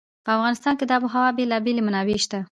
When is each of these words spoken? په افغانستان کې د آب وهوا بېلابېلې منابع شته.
په 0.25 0.29
افغانستان 0.37 0.73
کې 0.77 0.85
د 0.85 0.91
آب 0.97 1.01
وهوا 1.05 1.29
بېلابېلې 1.37 1.81
منابع 1.87 2.17
شته. 2.25 2.37